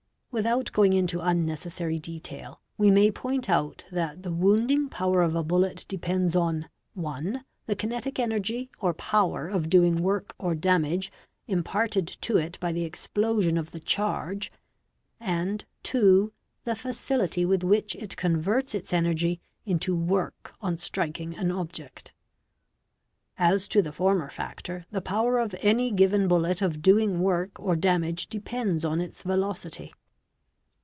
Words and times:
Without 0.33 0.71
going 0.71 0.93
into 0.93 1.19
un 1.19 1.45
c 1.45 1.51
essary 1.67 2.01
detail 2.01 2.61
we 2.77 2.89
may 2.89 3.11
point 3.11 3.49
out 3.49 3.83
that 3.91 4.23
the 4.23 4.31
wounding 4.31 4.87
power 4.87 5.21
of 5.21 5.35
a 5.35 5.43
bullet 5.43 5.83
t 5.89 5.97
epends 5.97 6.37
on 6.39 6.69
(1) 6.93 7.43
the 7.65 7.75
kinetic 7.75 8.17
energy, 8.17 8.69
or 8.79 8.93
power 8.93 9.49
of 9.49 9.69
doing 9.69 9.97
work 10.01 10.33
or 10.39 10.55
damage, 10.55 11.11
nparted 11.49 12.17
to 12.21 12.37
it 12.37 12.57
by 12.61 12.71
the 12.71 12.85
explosion 12.85 13.57
of 13.57 13.71
the 13.71 13.79
charge; 13.81 14.53
and 15.19 15.65
(2) 15.83 16.31
the 16.63 16.77
facility 16.77 17.43
with 17.43 17.59
636 17.69 18.09
BODILY 18.15 18.15
INJURIES 18.15 18.15
which 18.15 18.15
it 18.17 18.17
converts 18.17 18.73
its 18.73 18.93
energy 18.93 19.41
into 19.65 19.93
work 19.97 20.53
on 20.61 20.77
striking 20.77 21.35
an 21.35 21.51
object. 21.51 22.13
As 23.37 23.67
to 23.67 23.81
the 23.81 23.91
former 23.91 24.29
factor 24.29 24.85
the 24.91 25.01
power 25.01 25.39
of 25.39 25.53
any 25.59 25.91
given 25.91 26.29
bullet 26.29 26.61
of 26.61 26.81
doing 26.81 27.19
work 27.19 27.59
or 27.59 27.75
damage 27.75 28.27
depends 28.27 28.85
on 28.85 29.01
its 29.01 29.23
velocity. 29.23 29.91